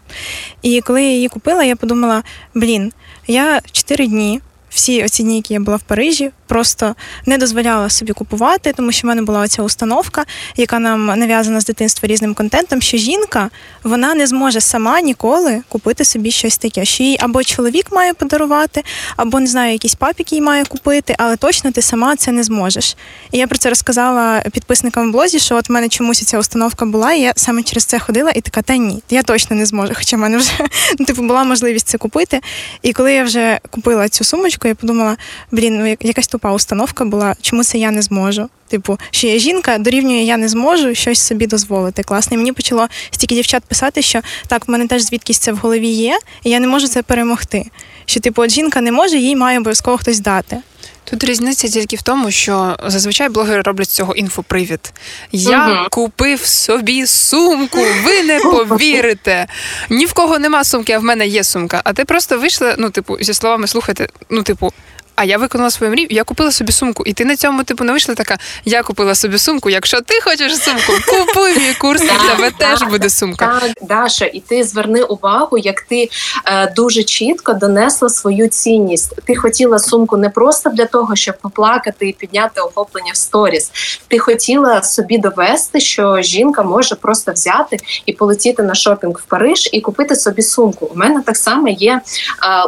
[0.63, 2.23] І коли я її купила, я подумала:
[2.55, 2.93] блін,
[3.27, 6.95] я чотири дні всі оці дні, які я була в Парижі, просто
[7.27, 10.25] не дозволяла собі купувати, тому що в мене була оця установка,
[10.57, 13.51] яка нам нав'язана з дитинства різним контентом, що жінка
[13.83, 18.85] вона не зможе сама ніколи купити собі щось таке, що їй або чоловік має подарувати,
[19.17, 22.97] або не знаю, якийсь папік їй має купити, але точно ти сама це не зможеш.
[23.33, 26.87] І я про це розказала підписникам в блозі, що от в мене чомусь ця установка
[26.87, 29.93] була, і я саме через це ходила і така, та ні, я точно не зможу.
[29.97, 30.53] Хоча в мене вже
[30.99, 32.41] ну, типу була можливість це купити.
[32.83, 35.17] І коли я вже купила цю сумочку, я подумала,
[35.51, 38.49] блін, ну якась тупа установка була, чому це я не зможу.
[38.69, 42.03] Типу, що я жінка дорівнює, я не зможу щось собі дозволити.
[42.03, 42.35] Класно.
[42.35, 45.89] І мені почало стільки дівчат писати, що так, в мене теж звідкись це в голові
[45.89, 47.65] є, і я не можу це перемогти.
[48.07, 50.57] Що, типу, от жінка не може, їй має обов'язково хтось дати.
[51.05, 54.93] Тут різниця тільки в тому, що зазвичай блогери роблять з цього інфопривід.
[55.33, 55.87] Я угу.
[55.91, 59.47] купив собі сумку, ви не повірите.
[59.91, 61.81] Ні в кого нема сумки, а в мене є сумка.
[61.85, 64.73] А ти просто вийшла, ну, типу, зі словами слухайте, ну, типу,
[65.19, 67.03] а я виконала свою мрію, я купила собі сумку.
[67.07, 68.39] І ти на цьому типу не вийшла така.
[68.65, 69.71] Я купила собі сумку.
[69.71, 73.61] Якщо ти хочеш сумку, купуй мій курс, і тебе теж буде сумка.
[73.61, 76.11] Так, Даша, і ти зверни увагу, як ти
[76.45, 79.15] е, дуже чітко донесла свою цінність.
[79.25, 83.71] Ти хотіла сумку не просто для того, щоб поплакати і підняти охоплення в сторіс.
[84.09, 89.69] Ти хотіла собі довести, що жінка може просто взяти і полетіти на шопінг в Париж
[89.73, 90.91] і купити собі сумку.
[90.95, 92.01] У мене так само є е,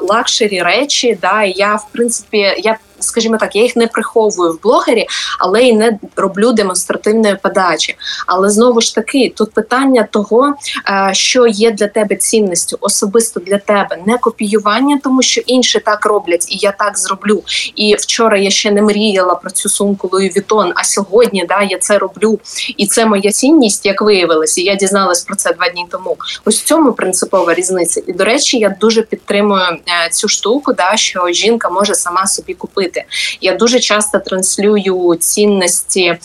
[0.08, 1.18] лакшері речі.
[1.22, 5.06] Да, і я в принципі я скажімо так, я їх не приховую в блозі,
[5.38, 7.96] але й не роблю демонстративної подачі.
[8.26, 10.54] Але знову ж таки, тут питання того,
[10.88, 16.06] е, що є для тебе цінністю, особисто для тебе, не копіювання, тому що інші так
[16.06, 17.42] роблять, і я так зроблю.
[17.76, 21.78] І вчора я ще не мріяла про цю сумку Louis Vuitton, а сьогодні да, я
[21.78, 22.38] це роблю.
[22.76, 24.60] І це моя цінність, як виявилося.
[24.60, 26.16] Я дізналась про це два дні тому.
[26.44, 28.02] Ось в цьому принципова різниця.
[28.06, 32.54] І до речі, я дуже підтримую е, цю штуку, да, що жінка може сама собі
[32.54, 33.04] купити робити.
[33.40, 36.18] Я дуже часто транслюю цінності е,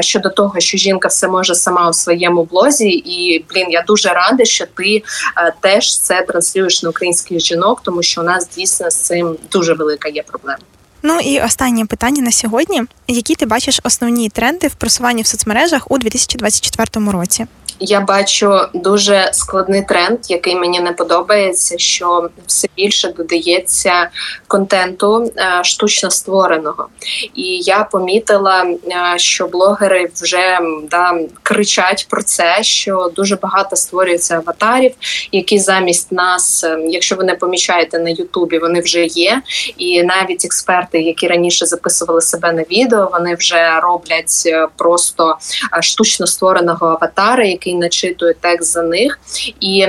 [0.00, 4.44] щодо того, що жінка все може сама у своєму блозі, і блін, я дуже рада,
[4.44, 5.02] що ти
[5.36, 9.74] е, теж це транслюєш на українських жінок, тому що у нас дійсно з цим дуже
[9.74, 10.58] велика є проблема.
[11.02, 15.90] Ну і останнє питання на сьогодні: які ти бачиш основні тренди в просуванні в соцмережах
[15.90, 17.46] у 2024 році?
[17.82, 24.10] я бачу дуже складний тренд, який мені не подобається, що все більше додається
[24.46, 26.88] контенту е, штучно створеного.
[27.34, 30.58] І я помітила, е, що блогери вже
[30.90, 34.92] да, кричать про це, що дуже багато створюється аватарів,
[35.32, 39.42] які замість нас, е, якщо ви не помічаєте на Ютубі, вони вже є.
[39.76, 45.36] І навіть експерти, які раніше записували себе на відео, вони вже роблять просто
[45.80, 49.20] штучно створеного аватара, який начитує текст за них,
[49.60, 49.86] і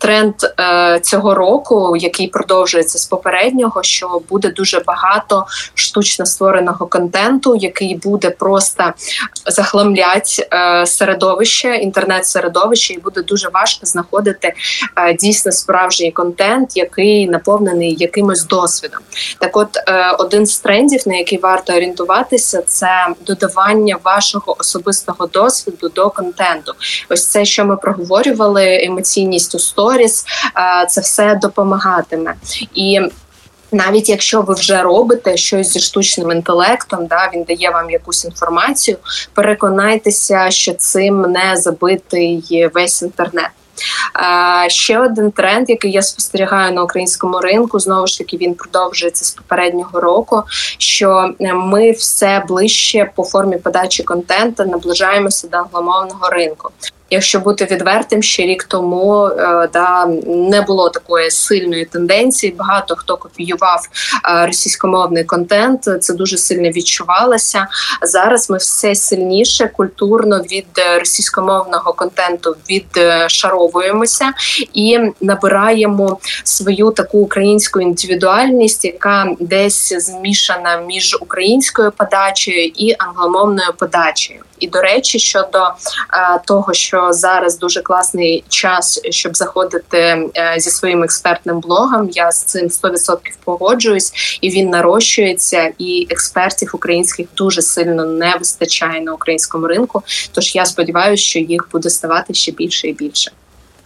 [0.00, 7.56] тренд е, цього року, який продовжується з попереднього, що буде дуже багато штучно створеного контенту,
[7.56, 8.92] який буде просто
[9.46, 14.52] захламлять е, середовище, інтернет-середовище, і буде дуже важко знаходити
[14.96, 19.00] е, дійсно справжній контент, який наповнений якимось досвідом.
[19.38, 25.88] Так, от е, один з трендів, на який варто орієнтуватися, це додавання вашого особистого досвіду
[25.88, 26.72] до контенту.
[27.08, 29.58] Ось це, що ми проговорювали, емоційність у
[29.90, 30.24] сторіс,
[30.88, 32.34] це все допомагатиме
[32.74, 33.00] і.
[33.72, 38.96] Навіть якщо ви вже робите щось зі штучним інтелектом, да він дає вам якусь інформацію,
[39.34, 43.50] переконайтеся, що цим не забитий весь інтернет.
[44.68, 49.30] Ще один тренд, який я спостерігаю на українському ринку, знову ж таки він продовжується з
[49.30, 50.42] попереднього року.
[50.78, 56.70] Що ми все ближче по формі подачі контенту наближаємося до англомовного ринку.
[57.10, 62.54] Якщо бути відвертим, ще рік тому е, да не було такої сильної тенденції.
[62.58, 63.88] Багато хто копіював
[64.24, 65.88] е, російськомовний контент.
[66.00, 67.66] Це дуже сильно відчувалося.
[68.02, 70.66] Зараз ми все сильніше культурно від
[70.98, 74.32] російськомовного контенту відшаровуємося
[74.74, 84.40] і набираємо свою таку українську індивідуальність, яка десь змішана між українською подачею і англомовною подачею.
[84.60, 90.70] І до речі, щодо е, того, що зараз дуже класний час, щоб заходити е, зі
[90.70, 95.72] своїм експертним блогом, я з цим 100% погоджуюсь, і він нарощується.
[95.78, 100.02] І експертів українських дуже сильно не вистачає на українському ринку.
[100.32, 103.30] Тож я сподіваюся, що їх буде ставати ще більше і більше.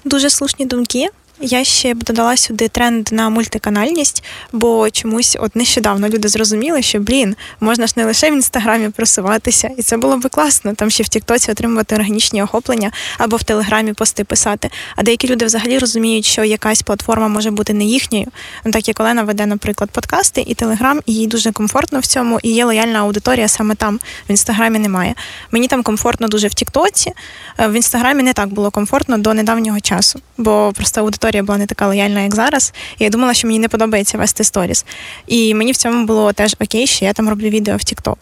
[0.04, 1.08] Дуже слушні думки.
[1.46, 7.00] Я ще б додала сюди тренд на мультиканальність, бо чомусь от нещодавно люди зрозуміли, що
[7.00, 10.74] блін, можна ж не лише в інстаграмі просуватися, і це було би класно.
[10.74, 14.70] Там ще в Тіктоці отримувати органічні охоплення або в Телеграмі пости писати.
[14.96, 18.26] А деякі люди взагалі розуміють, що якась платформа може бути не їхньою.
[18.64, 22.40] Ну, так як Олена веде, наприклад, подкасти і Телеграм, і їй дуже комфортно в цьому,
[22.42, 24.00] і є лояльна аудиторія саме там.
[24.28, 25.14] В інстаграмі немає.
[25.50, 27.12] Мені там комфортно дуже в Тіктоці.
[27.58, 31.66] В інстаграмі не так було комфортно до недавнього часу, бо просто аудиторія аудиторія була не
[31.66, 32.72] така лояльна, як зараз.
[32.98, 34.84] І я думала, що мені не подобається вести сторіс.
[35.26, 38.16] І мені в цьому було теж окей, що я там роблю відео в TikTok.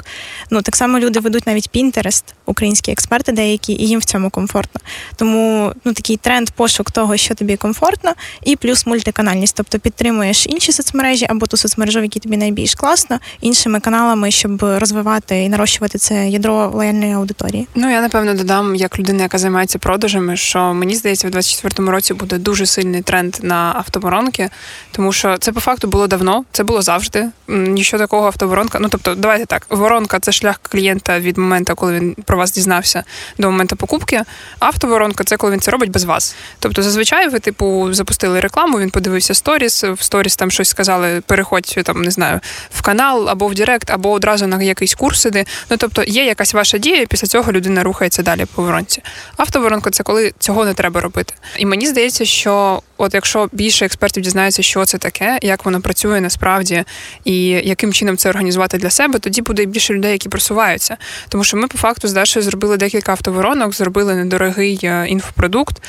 [0.50, 4.80] Ну так само люди ведуть навіть Pinterest, українські експерти деякі, і їм в цьому комфортно.
[5.16, 9.56] Тому ну такий тренд пошук того, що тобі комфортно, і плюс мультиканальність.
[9.56, 14.62] Тобто підтримуєш інші соцмережі або ту соцмережу, в якій тобі найбільш класно, іншими каналами, щоб
[14.62, 17.66] розвивати і нарощувати це ядро лояльної аудиторії.
[17.74, 22.14] Ну я напевно додам, як людина, яка займається продажами, що мені здається, в 24-му році
[22.14, 24.50] буде дуже сильний тренд на автоборонки,
[24.92, 27.28] тому що це по факту було давно, це було завжди.
[27.48, 28.78] Нічого такого автоборонка.
[28.80, 33.04] Ну тобто, давайте так, воронка це шлях клієнта від моменту, коли він про вас дізнався
[33.38, 34.22] до моменту покупки.
[34.58, 36.36] Автоворонка це коли він це робить без вас.
[36.58, 41.78] Тобто, зазвичай ви, типу, запустили рекламу, він подивився сторіс, в сторіс там щось сказали, переходь
[41.84, 45.44] там, не знаю, в канал або в Директ, або одразу на якийсь курс іди.
[45.70, 49.02] Ну тобто є якась ваша дія, і після цього людина рухається далі по воронці.
[49.36, 51.34] Автоворонка це коли цього не треба робити.
[51.58, 56.20] І мені здається, що От якщо більше експертів дізнається, що це таке, як воно працює
[56.20, 56.84] насправді,
[57.24, 60.96] і яким чином це організувати для себе, тоді буде більше людей, які просуваються.
[61.28, 65.82] Тому що ми по факту з Дашою зробили декілька автоворонок, зробили недорогий е, інфопродукт,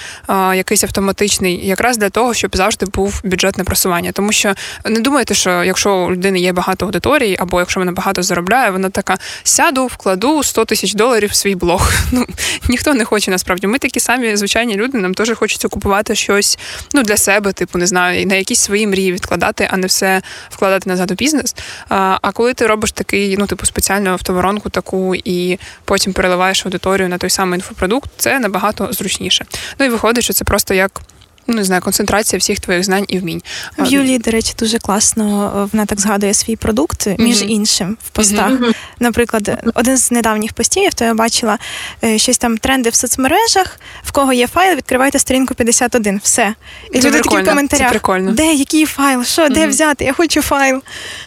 [0.56, 4.12] якийсь автоматичний, якраз для того, щоб завжди був бюджетне просування.
[4.12, 4.54] Тому що
[4.86, 8.90] не думайте, що якщо у людини є багато аудиторій, або якщо вона багато заробляє, вона
[8.90, 11.92] така сяду, вкладу 100 тисяч доларів в свій блог.
[12.12, 12.26] Ну
[12.70, 13.68] ніхто не хоче насправді.
[13.68, 16.60] Ми такі самі звичайні люди, нам теж хочеться купувати щось.
[16.94, 20.90] Ну для себе, типу, не знаю, на якісь свої мрії відкладати, а не все вкладати
[20.90, 21.56] назад у бізнес.
[21.90, 27.10] А а коли ти робиш такий, ну, типу, спеціальну автоворонку таку і потім переливаєш аудиторію
[27.10, 29.46] на той самий інфопродукт, це набагато зручніше.
[29.80, 31.02] Ну і виходить, що це просто як
[31.48, 33.42] не знаю, концентрація всіх твоїх знань і вмінь.
[33.78, 37.48] В Юлії, до речі, дуже класно вона так згадує свій продукт між mm-hmm.
[37.48, 38.52] іншим в постах.
[38.52, 38.76] Mm-hmm.
[39.00, 41.58] Наприклад, один з недавніх постів, то я бачила
[42.04, 46.22] е, щось там тренди в соцмережах, в кого є файл, відкривайте сторінку 51.
[46.24, 46.56] Все.
[46.92, 47.88] І це люди такі в коментарях.
[47.88, 48.32] Це прикольно.
[48.32, 49.24] Де який файл?
[49.24, 50.06] Що, де взяти?
[50.06, 50.82] Я хочу файл.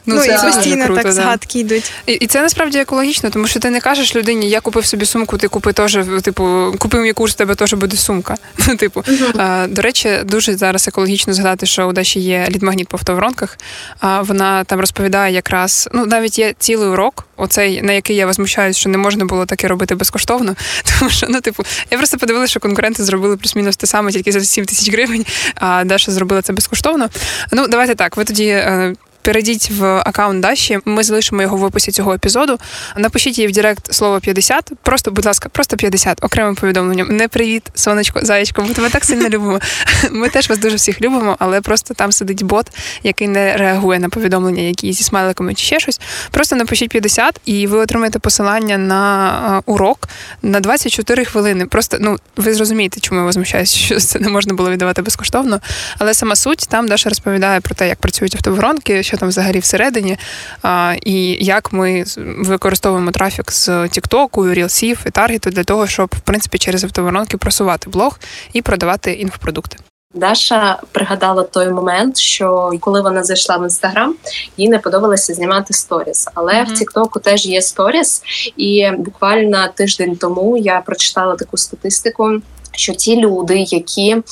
[0.06, 1.12] Ну, ну це і постійно круто, так да.
[1.12, 1.92] згадки йдуть.
[2.06, 5.38] І, і це насправді екологічно, тому що ти не кажеш людині, я купив собі сумку,
[5.38, 8.36] ти купи теж, типу, купив мій курс, тебе теж буде сумка.
[8.68, 9.04] Ну, типу,
[9.38, 13.58] а, до речі речі, дуже зараз екологічно згадати, що у Даші є лідмагніт по автоворонках.
[14.00, 18.76] А вона там розповідає якраз, ну навіть є цілий урок, оцей на який я возмущаюсь,
[18.76, 20.56] що не можна було таке робити безкоштовно.
[20.98, 24.44] Тому що, ну, типу, я просто подивилася, що конкуренти зробили плюс-мінус те саме, тільки за
[24.44, 27.08] 7 тисяч гривень, а Даша зробила це безкоштовно.
[27.52, 28.16] Ну, давайте так.
[28.16, 28.94] Ви тоді е,
[29.26, 30.78] перейдіть в аккаунт Даші.
[30.84, 32.58] Ми залишимо його в описі цього епізоду.
[32.96, 34.72] Напишіть їй в Директ слово 50.
[34.82, 37.08] Просто, будь ласка, просто 50, окремим повідомленням.
[37.08, 38.62] Не привіт, сонечко, заєчко.
[38.62, 39.60] Ми тебе так сильно любимо.
[40.10, 42.66] Ми теж вас дуже всіх любимо, але просто там сидить бот,
[43.02, 46.00] який не реагує на повідомлення, які зі смайликами чи ще щось.
[46.30, 50.08] Просто напишіть 50, і ви отримаєте посилання на урок
[50.42, 51.66] на 24 хвилини.
[51.66, 55.60] Просто ну ви зрозумієте, чому я возмущаюся, що це не можна було віддавати безкоштовно.
[55.98, 60.16] Але сама суть там Даша розповідає про те, як працюють автоворонки, що там взагалі всередині,
[60.62, 62.04] а, і як ми
[62.38, 67.90] використовуємо трафік з Тіктоку, Рілсів і Таргету для того, щоб в принципі через автоворонки просувати
[67.90, 68.18] блог
[68.52, 69.78] і продавати інфопродукти.
[70.16, 74.14] Даша пригадала той момент, що коли вона зайшла в інстаграм,
[74.56, 76.28] їй не подобалося знімати сторіс.
[76.34, 76.74] Але mm-hmm.
[76.74, 78.22] в Тіктоку теж є сторіс,
[78.56, 82.40] і буквально тиждень тому я прочитала таку статистику
[82.76, 84.22] що ті люди, які е,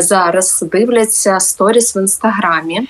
[0.00, 2.86] зараз дивляться сторіс в інстаграмі, е,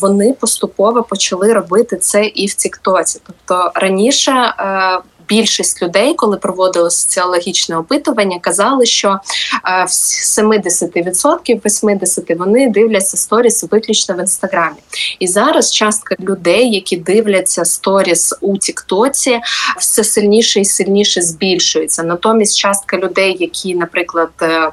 [0.00, 3.20] вони поступово почали робити це і в Тіктоці.
[3.26, 4.98] Тобто раніше е,
[5.30, 13.64] більшість людей, коли проводили соціологічне опитування, казали, що е, в 70%, 80% вони дивляться сторіс
[13.70, 14.76] виключно в інстаграмі.
[15.18, 19.40] І зараз частка людей, які дивляться сторіс у Тіктоці,
[19.78, 22.02] все сильніше і сильніше збільшується.
[22.02, 24.70] Натомість, частка людей, які, наприклад, е,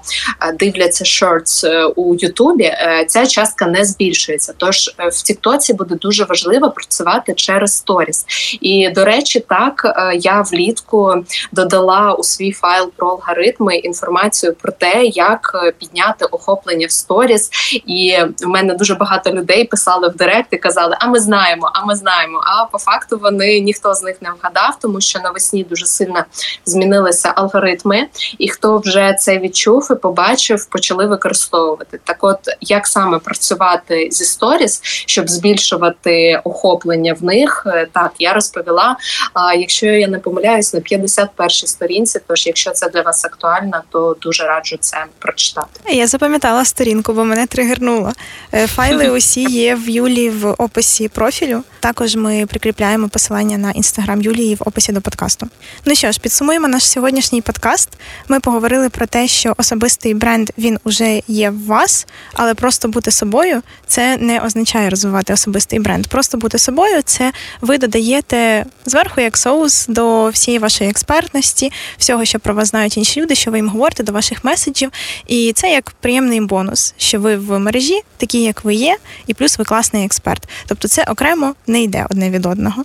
[0.60, 2.74] дивляться шортс е, у Ютубі,
[3.08, 4.54] ця частка не збільшується.
[4.58, 8.26] Тож в Тіктоці буде дуже важливо працювати через сторіс.
[8.62, 11.14] І до речі, так я влітку
[11.52, 17.50] додала у свій файл про алгоритми інформацію про те, як підняти охоплення в сторіс.
[17.86, 21.86] І в мене дуже багато людей писали в директ і казали: А ми знаємо, а
[21.86, 22.42] ми знаємо.
[22.44, 26.26] А по факту вони ніхто з них не вгадав, тому що навесні дуже сильно
[26.66, 28.08] змінилися алгоритми,
[28.38, 32.00] і хто вже це відчув і побачив, почали використовувати.
[32.04, 38.34] Так, от як саме працювати зі сторіс, щоб збільшувати охоплення в них, е, так я
[38.34, 38.98] розповіла.
[39.34, 44.16] А якщо я не помиляюсь, на 51-й сторінці, тож якщо це для вас актуально, то
[44.22, 45.80] дуже раджу це прочитати.
[45.90, 48.14] Я запам'ятала сторінку, бо мене тригернуло.
[48.54, 51.64] Е, файли усі є в Юлі в описі профілю.
[51.80, 55.48] Також ми прикріпляємо посилання на інстаграм Юлії в описі до подкасту.
[55.86, 57.90] Ну що ж, підсумуємо наш сьогоднішній подкаст.
[58.28, 63.12] Ми поговорили про те, що особистий бренд він уже є в вас, але просто бути
[63.12, 66.08] собою це не означає розвивати особистий бренд.
[66.08, 67.32] Просто бути собою це
[67.62, 73.22] ви додаєте зверху як соус до всієї вашої експертності, всього, що про вас знають інші
[73.22, 74.92] люди, що ви їм говорите до ваших меседжів.
[75.28, 78.98] І це як приємний бонус, що ви в мережі, такі як ви є,
[79.28, 80.50] і плюс ви класний експерт.
[80.68, 82.84] Тобто, це окремо не йде одне від одного.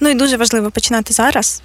[0.00, 1.62] Ну і дуже важливо починати зараз.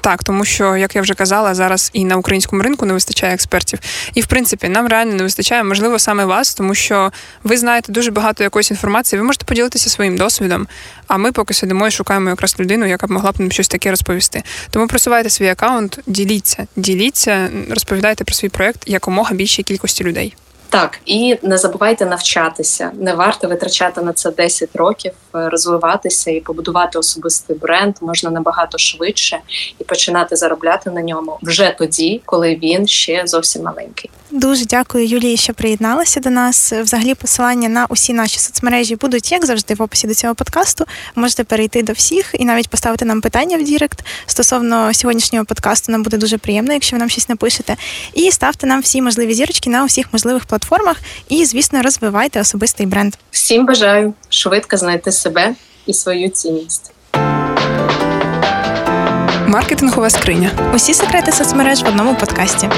[0.00, 3.78] Так, тому що, як я вже казала, зараз і на українському ринку не вистачає експертів.
[4.14, 7.12] І в принципі, нам реально не вистачає, можливо, саме вас, тому що
[7.44, 9.20] ви знаєте дуже багато якоїсь інформації.
[9.20, 10.66] Ви можете поділитися своїм досвідом.
[11.06, 13.90] А ми поки сидимо і шукаємо якраз людину, яка б могла б нам щось таке
[13.90, 14.42] розповісти.
[14.70, 20.34] Тому просувайте свій аккаунт, діліться, діліться, розповідайте про свій проект якомога більшій кількості людей.
[20.70, 22.90] Так, і не забувайте навчатися.
[22.94, 28.78] Не варто витрачати на це 10 років, е, розвиватися і побудувати особистий бренд можна набагато
[28.78, 29.38] швидше
[29.78, 34.10] і починати заробляти на ньому вже тоді, коли він ще зовсім маленький.
[34.30, 36.72] Дуже дякую, Юлії, що приєдналася до нас.
[36.72, 40.84] Взагалі, посилання на усі наші соцмережі будуть, як завжди, в описі до цього подкасту.
[41.14, 45.92] Можете перейти до всіх і навіть поставити нам питання в Дірект стосовно сьогоднішнього подкасту.
[45.92, 47.76] Нам буде дуже приємно, якщо ви нам щось напишете.
[48.14, 50.96] І ставте нам всі можливі зірочки на усіх можливих платформах.
[51.28, 53.14] І, звісно, розвивайте особистий бренд.
[53.30, 55.54] Всім бажаю швидко знайти себе
[55.86, 56.92] і свою цінність.
[59.46, 60.50] Маркетингова скриня.
[60.74, 62.68] Усі секрети соцмереж в одному подкасті.